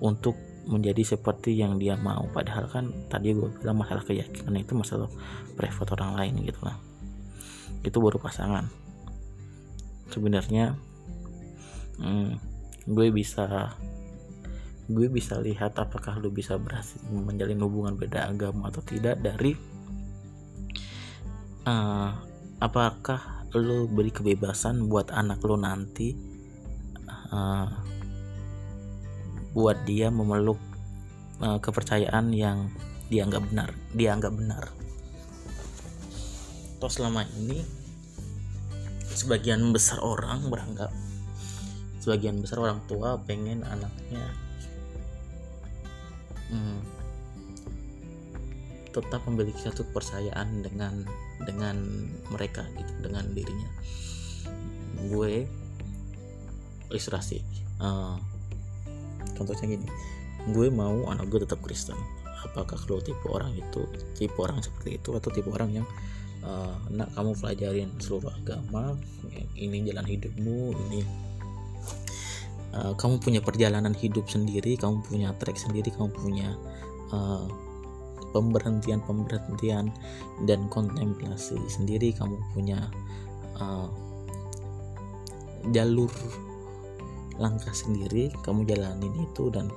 untuk 0.03 0.37
menjadi 0.67 1.17
seperti 1.17 1.55
yang 1.55 1.79
dia 1.79 1.95
mau. 1.95 2.27
Padahal 2.35 2.67
kan 2.67 2.91
tadi 3.07 3.33
gue 3.33 3.49
bilang 3.63 3.79
masalah 3.79 4.03
keyakinan 4.03 4.59
itu 4.59 4.75
masalah 4.75 5.07
private 5.55 5.95
orang 5.95 6.13
lain 6.19 6.35
gitu 6.43 6.61
lah. 6.67 6.77
Itu 7.87 8.03
baru 8.03 8.19
pasangan. 8.19 8.67
Sebenarnya 10.11 10.75
hmm, 12.03 12.31
gue 12.91 13.09
bisa 13.15 13.75
gue 14.87 15.11
bisa 15.11 15.43
lihat 15.43 15.75
apakah 15.83 16.15
lu 16.23 16.31
bisa 16.31 16.55
berhasil 16.63 17.03
menjalin 17.11 17.59
hubungan 17.59 17.99
beda 17.99 18.31
agama 18.31 18.71
atau 18.71 18.87
tidak 18.87 19.19
dari 19.19 19.59
uh, 21.67 22.15
apakah 22.63 23.43
lu 23.59 23.91
beri 23.91 24.15
kebebasan 24.15 24.87
buat 24.87 25.11
anak 25.11 25.43
lu 25.43 25.59
nanti 25.59 26.36
uh, 27.31 27.69
buat 29.57 29.83
dia 29.89 30.13
memeluk 30.13 30.61
uh, 31.41 31.57
kepercayaan 31.63 32.33
yang 32.37 32.69
dianggap 33.09 33.47
benar 33.49 33.71
dianggap 33.95 34.33
benar. 34.35 34.65
Atau 36.77 36.91
selama 36.93 37.25
ini 37.41 37.65
sebagian 39.17 39.73
besar 39.73 40.03
orang 40.05 40.53
beranggap 40.53 40.93
sebagian 42.07 42.39
besar 42.39 42.63
orang 42.63 42.79
tua 42.87 43.19
pengen 43.19 43.67
anaknya 43.67 44.23
hmm, 46.55 46.79
tetap 48.95 49.27
memiliki 49.27 49.59
satu 49.67 49.83
kepercayaan 49.91 50.63
dengan 50.63 51.03
dengan 51.43 51.77
mereka 52.31 52.63
gitu 52.79 52.93
dengan 53.03 53.27
dirinya. 53.35 53.71
Gue 55.11 55.51
ilustrasi 56.93 57.43
uh, 57.83 58.17
contohnya 59.37 59.77
gini 59.77 59.89
gue 60.47 60.69
mau 60.71 61.11
anak 61.11 61.27
gue 61.27 61.43
tetap 61.43 61.59
Kristen. 61.63 61.99
Apakah 62.47 62.79
lo 62.87 63.03
tipe 63.03 63.27
orang 63.27 63.59
itu 63.59 63.83
tipe 64.15 64.39
orang 64.39 64.63
seperti 64.63 65.03
itu 65.03 65.11
atau 65.19 65.31
tipe 65.35 65.51
orang 65.51 65.83
yang 65.83 65.87
uh, 66.47 66.79
nak 66.95 67.11
kamu 67.19 67.35
pelajarin 67.35 67.91
seluruh 67.99 68.31
agama 68.31 68.95
ini 69.59 69.83
jalan 69.91 70.07
hidupmu 70.07 70.59
ini 70.87 71.03
uh, 72.71 72.95
kamu 72.95 73.19
punya 73.19 73.41
perjalanan 73.43 73.91
hidup 73.99 74.31
sendiri 74.31 74.79
kamu 74.79 75.03
punya 75.03 75.35
trek 75.43 75.59
sendiri 75.59 75.91
kamu 75.91 76.15
punya 76.15 76.55
uh, 77.11 77.51
pemberhentian 78.31 79.03
pemberhentian 79.03 79.91
dan 80.47 80.71
kontemplasi 80.71 81.59
sendiri 81.67 82.15
kamu 82.15 82.39
punya 82.55 82.79
uh, 83.59 83.91
jalur 85.75 86.13
langkah 87.37 87.73
sendiri 87.73 88.33
kamu 88.45 88.65
jalanin 88.65 89.13
itu 89.21 89.53
dan 89.53 89.69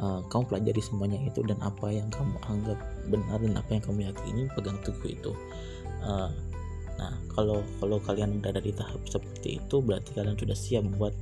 uh, 0.00 0.20
kamu 0.28 0.44
pelajari 0.48 0.82
semuanya 0.82 1.18
itu 1.22 1.42
dan 1.46 1.58
apa 1.62 1.90
yang 1.90 2.08
kamu 2.12 2.36
anggap 2.46 2.78
benar 3.08 3.38
dan 3.40 3.54
apa 3.56 3.70
yang 3.72 3.82
kamu 3.84 3.98
yakini 4.10 4.42
pegang 4.52 4.78
teguh 4.82 5.10
itu. 5.10 5.32
Uh, 6.02 6.30
nah 6.96 7.12
kalau 7.36 7.60
kalau 7.76 8.00
kalian 8.00 8.40
berada 8.40 8.60
di 8.60 8.72
tahap 8.72 9.04
seperti 9.04 9.60
itu 9.60 9.84
berarti 9.84 10.16
kalian 10.16 10.36
sudah 10.36 10.56
siap 10.56 10.84
buat 10.96 11.12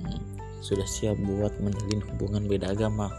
hmm, 0.00 0.22
sudah 0.64 0.88
siap 0.88 1.16
buat 1.20 1.52
menjalin 1.60 2.02
hubungan 2.12 2.48
beda 2.48 2.72
agama. 2.72 3.10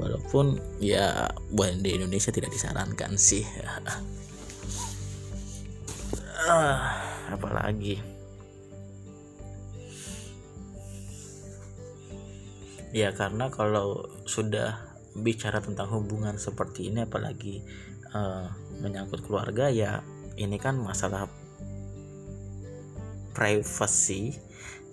Walaupun 0.00 0.56
ya 0.80 1.28
buat 1.52 1.84
di 1.84 1.92
Indonesia 1.92 2.32
tidak 2.32 2.56
disarankan 2.56 3.20
sih. 3.20 3.44
Uh, 6.48 6.80
apalagi 7.36 8.00
ya 12.90 13.14
karena 13.14 13.50
kalau 13.50 14.10
sudah 14.26 14.78
bicara 15.14 15.58
tentang 15.58 15.90
hubungan 15.90 16.38
seperti 16.38 16.90
ini 16.90 17.06
apalagi 17.06 17.62
uh, 18.14 18.46
menyangkut 18.82 19.26
keluarga 19.26 19.70
ya 19.70 20.02
ini 20.38 20.56
kan 20.56 20.78
masalah 20.78 21.26
privasi 23.34 24.34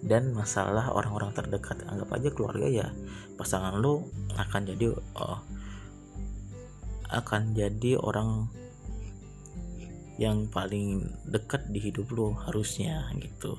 dan 0.06 0.34
masalah 0.34 0.94
orang-orang 0.94 1.34
terdekat. 1.34 1.82
Anggap 1.90 2.10
aja 2.14 2.30
keluarga 2.30 2.68
ya 2.70 2.88
pasangan 3.38 3.78
lu 3.78 4.10
akan 4.38 4.62
jadi 4.74 4.94
uh, 5.18 5.40
akan 7.08 7.56
jadi 7.56 7.98
orang 7.98 8.52
yang 10.18 10.50
paling 10.50 11.14
dekat 11.30 11.70
di 11.70 11.80
hidup 11.82 12.10
lu 12.14 12.34
harusnya 12.34 13.10
gitu. 13.22 13.58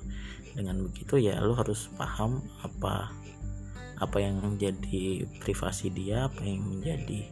Dengan 0.54 0.82
begitu 0.82 1.18
ya 1.18 1.38
lu 1.38 1.54
harus 1.54 1.86
paham 1.94 2.42
apa 2.66 3.14
apa 3.98 4.22
yang 4.22 4.38
menjadi 4.38 5.26
privasi 5.42 5.90
dia 5.90 6.30
apa 6.30 6.42
yang 6.46 6.62
menjadi 6.62 7.26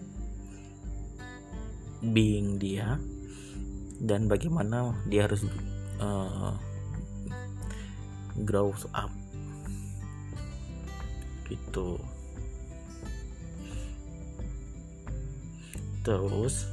being 2.03 2.59
dia 2.61 2.99
dan 4.03 4.29
bagaimana 4.29 4.93
dia 5.09 5.25
harus 5.25 5.47
uh, 6.03 6.53
grow 8.45 8.75
up. 8.93 9.09
Gitu. 11.49 11.97
Terus 16.05 16.69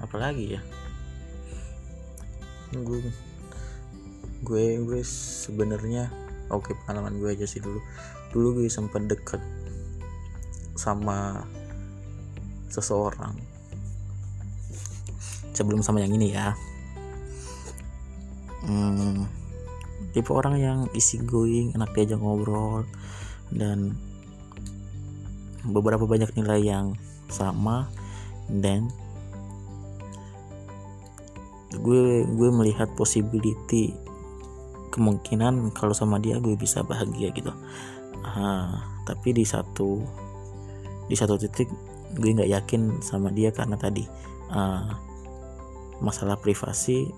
apalagi 0.00 0.56
ya? 0.56 0.62
Gue 2.72 3.04
gue 4.46 4.78
gue 4.86 5.02
sebenarnya 5.02 6.14
oke 6.54 6.70
okay, 6.70 6.74
pengalaman 6.86 7.18
gue 7.18 7.34
aja 7.34 7.46
sih 7.50 7.58
dulu. 7.58 7.82
Dulu 8.30 8.62
gue 8.62 8.70
sempat 8.70 9.02
deket 9.10 9.42
sama 10.78 11.42
seseorang. 12.70 13.34
Sebelum 15.50 15.82
sama 15.82 16.04
yang 16.04 16.14
ini 16.14 16.30
ya. 16.30 16.54
Hmm, 18.66 19.26
tipe 20.14 20.30
orang 20.30 20.56
yang 20.58 20.78
isi 20.94 21.22
going 21.22 21.74
enak 21.74 21.90
diajak 21.94 22.18
ngobrol 22.18 22.86
dan 23.50 23.94
beberapa 25.66 26.06
banyak 26.06 26.30
nilai 26.38 26.62
yang 26.62 26.86
sama 27.26 27.90
dan 28.46 28.90
gue 31.74 32.24
gue 32.26 32.48
melihat 32.54 32.90
possibility 32.94 34.05
kemungkinan 34.96 35.76
kalau 35.76 35.92
sama 35.92 36.16
dia 36.16 36.40
gue 36.40 36.56
bisa 36.56 36.80
bahagia 36.80 37.28
gitu. 37.36 37.52
Uh, 38.26 38.72
tapi 39.04 39.36
di 39.36 39.44
satu 39.44 40.02
di 41.06 41.14
satu 41.14 41.36
titik 41.38 41.68
gue 42.16 42.30
nggak 42.32 42.50
yakin 42.50 43.04
sama 43.04 43.28
dia 43.30 43.52
karena 43.52 43.76
tadi 43.76 44.02
uh, 44.50 44.88
masalah 46.00 46.40
privasi 46.40 47.12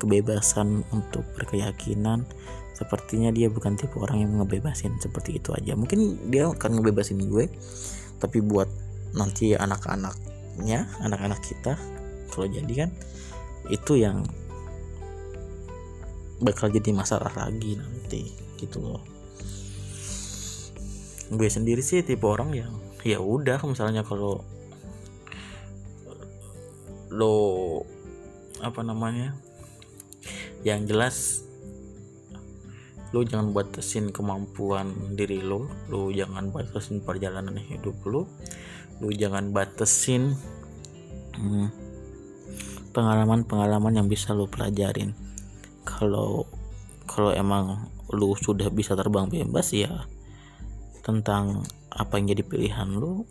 kebebasan 0.00 0.80
untuk 0.96 1.28
berkeyakinan 1.36 2.24
sepertinya 2.72 3.28
dia 3.28 3.52
bukan 3.52 3.76
tipe 3.76 4.00
orang 4.00 4.24
yang 4.24 4.32
ngebebasin 4.40 4.96
seperti 4.96 5.36
itu 5.36 5.52
aja. 5.52 5.76
Mungkin 5.76 6.32
dia 6.32 6.48
akan 6.48 6.80
ngebebasin 6.80 7.20
gue 7.28 7.52
tapi 8.16 8.40
buat 8.40 8.68
nanti 9.12 9.52
anak-anaknya 9.52 10.88
anak-anak 11.04 11.40
kita 11.44 11.76
kalau 12.32 12.46
jadi 12.48 12.86
kan 12.86 12.90
itu 13.68 14.00
yang 14.00 14.24
bakal 16.40 16.72
jadi 16.72 16.90
masalah 16.96 17.30
lagi 17.36 17.76
nanti 17.76 18.32
gitu 18.56 18.80
loh. 18.80 19.04
Gue 21.30 21.46
sendiri 21.46 21.84
sih 21.84 22.02
tipe 22.02 22.26
orang 22.26 22.50
yang 22.56 22.72
ya 23.06 23.20
udah 23.20 23.62
misalnya 23.64 24.04
kalau 24.04 24.44
lo 27.10 27.36
apa 28.60 28.80
namanya 28.84 29.34
yang 30.62 30.84
jelas 30.84 31.42
lo 33.10 33.26
jangan 33.26 33.50
batasin 33.50 34.14
kemampuan 34.14 35.16
diri 35.18 35.42
lo 35.42 35.66
lo 35.90 36.14
jangan 36.14 36.54
batasin 36.54 37.02
perjalanan 37.02 37.58
hidup 37.58 37.98
lo 38.06 38.30
lo 39.02 39.08
jangan 39.10 39.50
batasin 39.50 40.36
hmm, 41.34 41.68
pengalaman-pengalaman 42.94 43.98
yang 43.98 44.06
bisa 44.06 44.30
lo 44.30 44.46
pelajarin 44.46 45.10
kalau 45.84 46.46
kalau 47.10 47.34
emang 47.34 47.90
lu 48.10 48.34
sudah 48.34 48.70
bisa 48.70 48.98
terbang 48.98 49.30
bebas 49.30 49.70
ya 49.74 50.06
tentang 51.02 51.62
apa 51.90 52.18
yang 52.18 52.34
jadi 52.34 52.42
pilihan 52.46 52.88
lu 52.90 53.26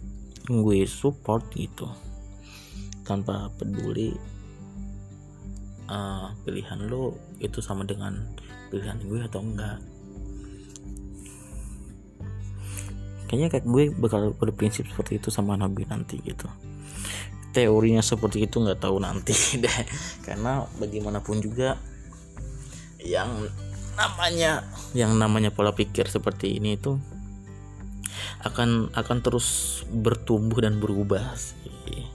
gue 0.49 0.83
support 0.89 1.45
gitu. 1.55 1.87
Tanpa 3.05 3.49
peduli 3.57 4.13
uh, 5.89 6.33
pilihan 6.45 6.79
lu 6.85 7.13
itu 7.41 7.59
sama 7.59 7.85
dengan 7.85 8.15
pilihan 8.69 8.97
gue 9.05 9.19
atau 9.25 9.41
enggak. 9.41 9.79
Kayaknya 13.29 13.47
kayak 13.53 13.65
gue 13.69 13.83
bakal 13.93 14.33
berprinsip 14.33 14.89
seperti 14.89 15.21
itu 15.21 15.29
sama 15.29 15.53
nabi 15.53 15.85
nanti 15.85 16.17
gitu. 16.25 16.49
Teorinya 17.53 18.01
seperti 18.01 18.45
itu 18.45 18.61
nggak 18.61 18.81
tahu 18.81 18.97
nanti 19.01 19.33
deh. 19.63 19.79
Karena 20.25 20.65
bagaimanapun 20.81 21.41
juga 21.41 21.77
yang 22.99 23.47
namanya 23.99 24.63
yang 24.95 25.15
namanya 25.19 25.51
pola 25.51 25.75
pikir 25.75 26.07
seperti 26.07 26.55
ini 26.59 26.79
itu 26.79 26.95
akan 28.43 28.95
akan 28.95 29.17
terus 29.19 29.81
bertumbuh 29.91 30.63
dan 30.63 30.79
berubah 30.79 31.35
sih. 31.35 32.07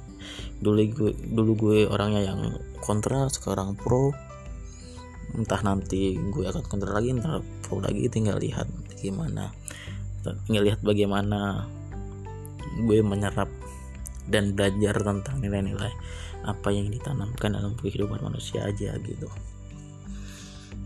Dulu 0.60 0.80
gue 0.88 1.12
dulu 1.12 1.52
gue 1.56 1.78
orangnya 1.84 2.32
yang 2.32 2.40
kontra 2.80 3.28
sekarang 3.28 3.76
pro. 3.76 4.16
Entah 5.36 5.60
nanti 5.60 6.16
gue 6.16 6.44
akan 6.48 6.64
kontra 6.64 6.96
lagi 6.96 7.12
entah 7.12 7.44
pro 7.60 7.84
lagi 7.84 8.08
tinggal 8.08 8.40
lihat 8.40 8.68
gimana. 8.96 9.52
Tinggal 10.48 10.64
lihat 10.72 10.80
bagaimana 10.80 11.68
gue 12.88 13.04
menyerap 13.04 13.52
dan 14.24 14.56
belajar 14.56 14.96
tentang 15.04 15.36
nilai-nilai 15.44 15.92
apa 16.48 16.68
yang 16.72 16.88
ditanamkan 16.88 17.52
dalam 17.52 17.76
kehidupan 17.76 18.24
manusia 18.24 18.64
aja 18.64 18.96
gitu 19.04 19.28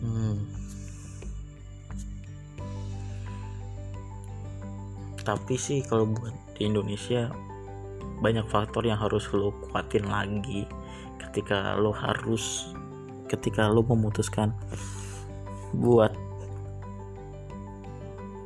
hmm. 0.03 0.37
tapi 5.23 5.55
sih 5.61 5.85
kalau 5.85 6.09
buat 6.09 6.33
di 6.57 6.67
Indonesia 6.67 7.29
banyak 8.19 8.47
faktor 8.51 8.83
yang 8.83 8.99
harus 8.99 9.31
lo 9.31 9.55
kuatin 9.71 10.11
lagi 10.11 10.67
ketika 11.23 11.79
lo 11.79 11.95
harus 11.95 12.75
ketika 13.31 13.71
lo 13.71 13.85
memutuskan 13.87 14.51
buat 15.77 16.11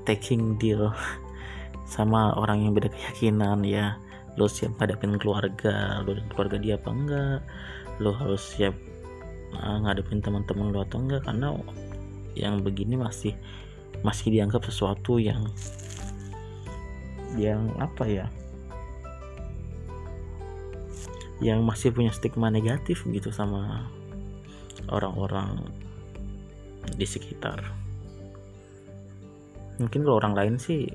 taking 0.04 0.58
deal 0.58 0.90
sama 1.86 2.34
orang 2.34 2.66
yang 2.66 2.72
beda 2.74 2.90
keyakinan 2.90 3.62
ya 3.62 3.96
lo 4.34 4.48
siap 4.48 4.76
ngadepin 4.80 5.20
keluarga 5.20 6.02
lo 6.02 6.16
dan 6.16 6.26
keluarga 6.32 6.56
dia 6.58 6.74
apa 6.76 6.90
enggak 6.90 7.38
lo 8.00 8.10
harus 8.16 8.42
siap 8.42 8.74
uh, 9.56 9.78
ngadepin 9.82 10.24
teman-teman 10.24 10.72
lo 10.72 10.84
atau 10.84 10.98
enggak 11.00 11.22
karena 11.26 11.56
yang 12.32 12.64
begini 12.64 12.96
masih 12.96 13.36
masih 14.00 14.32
dianggap 14.32 14.64
sesuatu 14.64 15.20
yang 15.20 15.46
yang 17.36 17.72
apa 17.80 18.04
ya 18.04 18.26
yang 21.42 21.66
masih 21.66 21.90
punya 21.90 22.14
stigma 22.14 22.48
negatif 22.48 23.02
gitu 23.08 23.34
sama 23.34 23.90
orang-orang 24.86 25.58
di 26.94 27.06
sekitar. 27.06 27.58
Mungkin 29.82 30.06
kalau 30.06 30.22
orang 30.22 30.34
lain 30.38 30.54
sih 30.62 30.86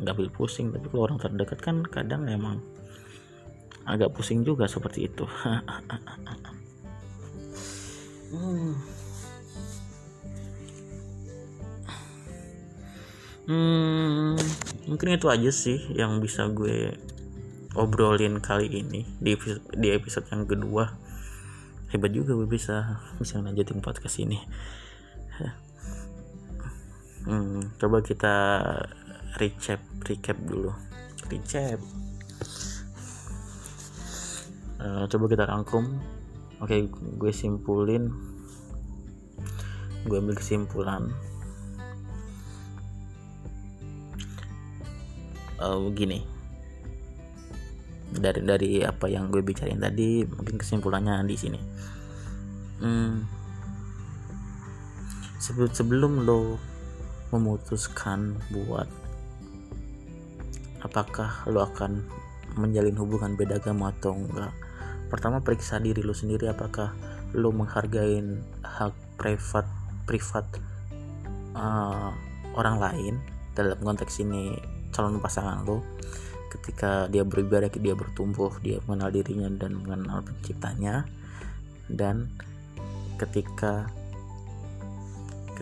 nggak 0.00 0.14
ambil 0.16 0.30
pusing 0.32 0.72
tapi 0.72 0.86
kalau 0.88 1.02
orang 1.10 1.18
terdekat 1.20 1.58
kan 1.60 1.84
kadang 1.84 2.24
emang 2.30 2.62
agak 3.84 4.14
pusing 4.16 4.46
juga 4.46 4.64
seperti 4.64 5.10
itu 5.12 5.28
hmm. 8.30 8.72
Hmm, 13.50 14.38
mungkin 14.86 15.18
itu 15.18 15.26
aja 15.26 15.50
sih 15.50 15.90
yang 15.98 16.22
bisa 16.22 16.46
gue 16.54 16.94
obrolin 17.74 18.38
kali 18.38 18.70
ini 18.70 19.02
di 19.18 19.34
episode, 19.34 19.66
di 19.74 19.90
episode 19.90 20.26
yang 20.30 20.46
kedua. 20.46 20.86
Hebat 21.90 22.14
juga 22.14 22.38
gue 22.38 22.46
bisa 22.46 23.02
bisa 23.18 23.42
lanjutin 23.42 23.82
podcast 23.82 24.22
ini. 24.22 24.38
Hmm, 27.26 27.74
coba 27.76 28.00
kita 28.00 28.34
recap 29.36 29.82
recap 30.06 30.38
dulu. 30.46 30.70
Recap. 31.26 31.82
Uh, 34.80 35.04
coba 35.10 35.24
kita 35.28 35.44
rangkum 35.44 36.00
oke 36.60 36.76
gue 37.16 37.32
simpulin. 37.32 38.12
Gue 40.04 40.16
ambil 40.16 40.36
kesimpulan. 40.36 41.12
Uh, 45.60 45.76
begini 45.92 46.24
dari 48.10 48.42
dari 48.42 48.70
apa 48.82 49.06
yang 49.06 49.30
gue 49.30 49.38
bicarain 49.38 49.78
tadi 49.78 50.26
mungkin 50.26 50.58
kesimpulannya 50.58 51.22
di 51.28 51.36
sini. 51.38 51.60
Hmm, 52.80 53.22
sebelum 55.38 55.70
sebelum 55.70 56.12
lo 56.26 56.58
memutuskan 57.30 58.34
buat 58.50 58.88
apakah 60.82 61.46
lo 61.46 61.62
akan 61.62 62.02
menjalin 62.58 62.96
hubungan 62.98 63.38
beda 63.38 63.62
agama 63.62 63.94
atau 63.94 64.16
enggak 64.16 64.50
pertama 65.10 65.42
periksa 65.42 65.82
diri 65.82 66.06
lo 66.06 66.14
sendiri 66.14 66.46
apakah 66.46 66.94
lo 67.34 67.50
menghargai 67.50 68.22
hak 68.62 68.94
privat 69.18 69.66
privat 70.06 70.46
uh, 71.58 72.14
orang 72.54 72.76
lain 72.78 73.14
dalam 73.52 73.76
konteks 73.82 74.22
ini 74.22 74.54
calon 74.94 75.18
pasangan 75.18 75.66
lo 75.66 75.82
ketika 76.50 77.06
dia 77.06 77.22
beribadah 77.22 77.70
dia 77.70 77.94
bertumbuh 77.94 78.50
dia 78.58 78.82
mengenal 78.84 79.14
dirinya 79.14 79.48
dan 79.54 79.78
mengenal 79.78 80.26
penciptanya. 80.26 81.06
Dan 81.86 82.30
ketika 83.18 83.86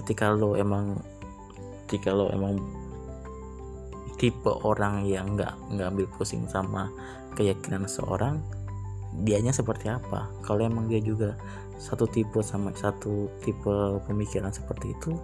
ketika 0.00 0.32
lo 0.32 0.56
emang 0.56 1.00
ketika 1.86 2.12
lo 2.16 2.32
emang 2.32 2.56
tipe 4.16 4.50
orang 4.64 5.06
yang 5.06 5.36
nggak 5.36 5.54
nggak 5.72 5.88
ambil 5.92 6.06
pusing 6.16 6.44
sama 6.50 6.90
keyakinan 7.38 7.86
seorang 7.86 8.42
dianya 9.12 9.52
seperti 9.54 9.88
apa. 9.88 10.28
Kalau 10.44 10.64
emang 10.64 10.88
dia 10.88 11.00
juga 11.00 11.36
satu 11.78 12.06
tipe 12.10 12.42
sama 12.42 12.74
satu 12.74 13.30
tipe 13.40 13.70
pemikiran 14.10 14.50
seperti 14.50 14.90
itu 14.98 15.14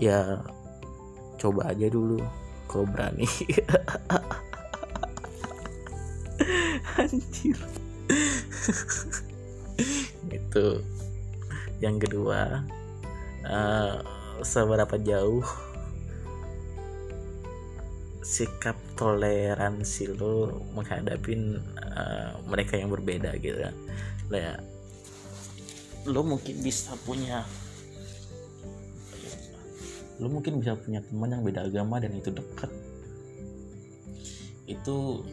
ya 0.00 0.40
coba 1.36 1.68
aja 1.68 1.92
dulu 1.92 2.16
kalau 2.70 2.86
berani. 2.88 3.28
Anjir. 6.96 7.58
Itu. 10.32 10.80
Yang 11.82 11.96
kedua 12.08 12.62
uh, 13.44 14.00
seberapa 14.40 14.96
jauh 15.02 15.44
sikap 18.22 18.78
toleransi 18.94 20.14
lo 20.14 20.62
menghadapi 20.72 21.58
uh, 21.92 22.40
mereka 22.48 22.80
yang 22.80 22.90
berbeda 22.90 23.36
gitu 23.38 23.60
kan. 23.60 23.74
Ya 24.32 24.56
lo 26.02 26.26
mungkin 26.26 26.58
bisa 26.66 26.98
punya 27.06 27.46
lu 30.18 30.30
mungkin 30.30 30.62
bisa 30.62 30.78
punya 30.78 31.02
teman 31.02 31.34
yang 31.34 31.42
beda 31.42 31.66
agama 31.66 31.98
dan 31.98 32.14
itu 32.14 32.30
dekat. 32.30 32.70
Itu 34.66 35.26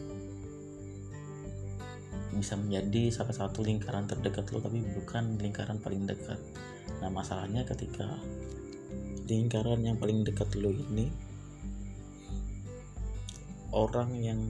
bisa 2.30 2.54
menjadi 2.54 3.10
salah 3.10 3.34
satu 3.34 3.66
lingkaran 3.66 4.06
terdekat 4.06 4.50
lo 4.54 4.62
tapi 4.62 4.82
bukan 4.82 5.38
lingkaran 5.38 5.78
paling 5.82 6.06
dekat. 6.06 6.38
Nah 7.02 7.10
masalahnya 7.10 7.66
ketika 7.66 8.18
lingkaran 9.30 9.82
yang 9.86 9.94
paling 9.98 10.26
dekat 10.26 10.50
lo 10.58 10.74
ini 10.74 11.10
orang 13.70 14.10
yang 14.18 14.40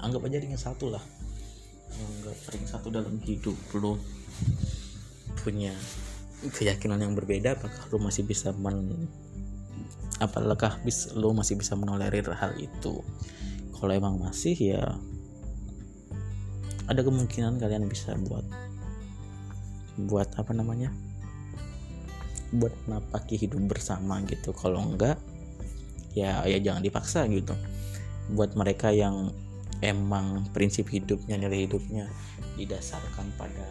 anggap 0.00 0.22
aja 0.26 0.38
ring 0.42 0.56
satu 0.56 0.92
lah. 0.92 1.04
Anggap 1.96 2.38
ring 2.52 2.66
satu 2.68 2.88
dalam 2.92 3.16
hidup 3.24 3.56
lo 3.78 3.96
punya 5.42 5.72
keyakinan 6.52 7.00
yang 7.00 7.14
berbeda 7.16 7.56
apakah 7.56 7.88
lo 7.88 7.98
masih 8.02 8.26
bisa 8.28 8.52
men 8.52 9.08
apakah 10.20 10.80
bis 10.84 11.12
lo 11.12 11.32
masih 11.32 11.56
bisa 11.60 11.76
menolerir 11.76 12.26
hal 12.32 12.56
itu? 12.56 13.00
Kalau 13.76 13.92
emang 13.92 14.16
masih 14.16 14.56
ya 14.56 14.84
ada 16.86 17.00
kemungkinan 17.02 17.58
kalian 17.58 17.90
bisa 17.90 18.16
buat 18.16 18.46
buat 19.96 20.28
apa 20.36 20.52
namanya? 20.52 20.92
Buat 22.52 22.72
napaki 22.88 23.36
hidup 23.36 23.60
bersama 23.68 24.22
gitu. 24.24 24.52
Kalau 24.56 24.80
enggak 24.80 25.20
ya 26.16 26.44
ya 26.48 26.58
jangan 26.60 26.80
dipaksa 26.80 27.28
gitu. 27.28 27.52
Buat 28.32 28.56
mereka 28.56 28.92
yang 28.92 29.34
emang 29.84 30.48
prinsip 30.52 30.88
hidupnya 30.88 31.36
nilai 31.36 31.68
hidupnya 31.68 32.08
didasarkan 32.56 33.28
pada 33.36 33.66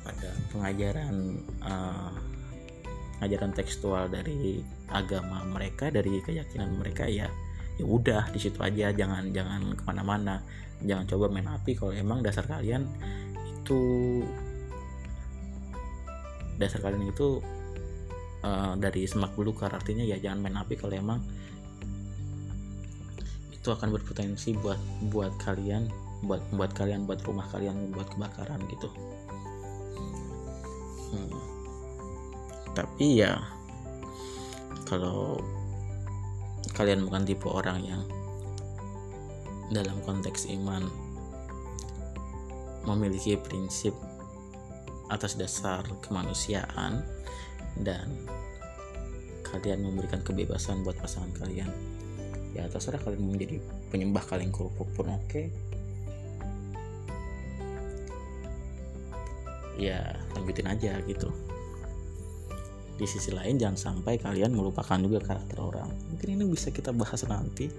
pada 0.00 0.30
pengajaran 0.50 1.36
uh, 1.60 2.12
ajaran 3.20 3.52
tekstual 3.52 4.08
dari 4.08 4.64
agama 4.88 5.44
mereka 5.44 5.92
dari 5.92 6.24
keyakinan 6.24 6.72
mereka 6.80 7.04
ya 7.04 7.28
ya 7.80 7.84
udah 7.84 8.28
di 8.32 8.38
situ 8.40 8.60
aja. 8.60 8.92
Jangan 8.92 9.32
jangan 9.32 9.72
ke 9.72 9.82
mana-mana. 9.88 10.44
Jangan 10.84 11.04
coba 11.08 11.32
main 11.32 11.48
api. 11.48 11.72
Kalau 11.76 11.92
emang 11.96 12.20
dasar 12.20 12.44
kalian 12.44 12.84
itu 13.44 13.80
dasar 16.60 16.84
kalian 16.84 17.08
itu 17.08 17.40
uh, 18.44 18.76
dari 18.76 19.08
semak 19.08 19.32
belukar 19.32 19.72
artinya 19.72 20.04
ya 20.04 20.20
jangan 20.20 20.44
main 20.44 20.56
api. 20.60 20.76
Kalau 20.76 20.92
emang 20.92 21.24
itu 23.60 23.68
akan 23.68 23.92
berpotensi 23.92 24.56
buat 24.56 24.80
buat 25.12 25.36
kalian 25.36 25.92
buat 26.24 26.40
buat 26.56 26.72
kalian 26.72 27.04
buat 27.04 27.20
rumah 27.28 27.44
kalian 27.52 27.92
buat 27.92 28.08
kebakaran 28.08 28.56
gitu 28.72 28.88
hmm. 31.12 31.32
tapi 32.72 33.20
ya 33.20 33.36
kalau 34.88 35.36
kalian 36.72 37.04
bukan 37.04 37.28
tipe 37.28 37.44
orang 37.52 37.84
yang 37.84 38.02
dalam 39.68 40.00
konteks 40.08 40.48
iman 40.56 40.88
memiliki 42.88 43.36
prinsip 43.36 43.92
atas 45.12 45.36
dasar 45.36 45.84
kemanusiaan 46.00 47.04
dan 47.84 48.08
kalian 49.44 49.84
memberikan 49.84 50.24
kebebasan 50.24 50.80
buat 50.80 50.96
pasangan 50.96 51.36
kalian 51.36 51.89
ya 52.56 52.66
terserah 52.66 52.98
kalian 52.98 53.22
menjadi 53.22 53.62
penyembah 53.94 54.24
kalian 54.26 54.50
kerupuk 54.50 54.88
pun 54.94 55.10
oke. 55.10 55.26
Okay. 55.28 55.48
ya 59.80 60.12
lanjutin 60.36 60.68
aja 60.68 61.00
gitu. 61.08 61.32
Di 63.00 63.08
sisi 63.08 63.32
lain 63.32 63.56
jangan 63.56 63.96
sampai 63.96 64.20
kalian 64.20 64.52
melupakan 64.52 65.00
juga 65.00 65.24
karakter 65.24 65.56
orang. 65.56 65.88
Mungkin 66.12 66.36
ini 66.36 66.44
bisa 66.44 66.68
kita 66.68 66.92
bahas 66.92 67.24
nanti. 67.24 67.72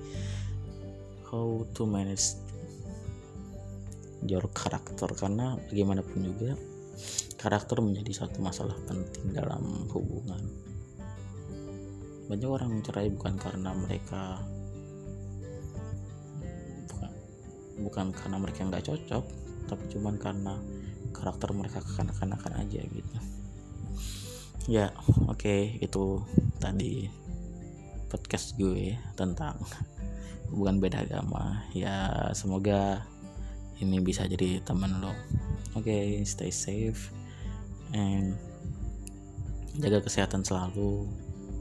How 1.29 1.63
to 1.77 1.85
manage 1.85 2.35
your 4.25 4.43
karakter 4.51 5.07
karena 5.13 5.55
bagaimanapun 5.69 6.19
juga 6.25 6.57
karakter 7.37 7.79
menjadi 7.79 8.25
satu 8.25 8.41
masalah 8.41 8.75
penting 8.89 9.31
dalam 9.31 9.87
hubungan. 9.93 10.41
Banyak 12.27 12.49
orang 12.49 12.81
cerai 12.81 13.13
bukan 13.13 13.37
karena 13.37 13.71
mereka 13.77 14.41
bukan 17.81 18.13
karena 18.13 18.37
mereka 18.37 18.63
nggak 18.63 18.85
cocok 18.85 19.25
tapi 19.67 19.83
cuman 19.93 20.15
karena 20.19 20.55
karakter 21.11 21.51
mereka 21.53 21.83
kekanak-kanakan 21.83 22.53
aja 22.59 22.81
gitu. 22.81 23.17
Ya 24.69 24.93
oke 25.25 25.41
okay, 25.41 25.61
itu 25.81 26.21
tadi 26.61 27.09
podcast 28.11 28.59
gue 28.59 28.93
tentang 29.17 29.57
hubungan 30.51 30.83
beda 30.83 31.07
agama. 31.07 31.65
Ya 31.71 32.29
semoga 32.35 33.07
ini 33.81 33.97
bisa 34.03 34.27
jadi 34.27 34.61
teman 34.61 35.01
lo. 35.01 35.15
Oke 35.73 35.87
okay, 35.87 36.05
stay 36.27 36.51
safe 36.51 37.09
and 37.95 38.35
jaga 39.79 40.03
kesehatan 40.03 40.43
selalu 40.43 41.07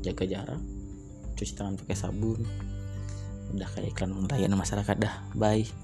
jaga 0.03 0.27
jarak 0.27 0.63
cuci 1.39 1.53
tangan 1.57 1.79
pakai 1.81 1.97
sabun. 1.97 2.43
Udah 3.51 3.67
kayak 3.73 3.97
iklan 3.97 4.15
layanan 4.29 4.61
masyarakat 4.61 4.97
dah. 4.99 5.15
Bye 5.35 5.80